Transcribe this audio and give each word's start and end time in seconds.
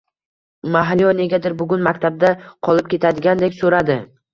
Mahliyo 0.75 1.11
negadir 1.21 1.57
bugun 1.61 1.85
maktabda 1.91 2.35
qolib 2.49 2.93
ketadigandek 2.97 3.61
so`radi 3.65 4.05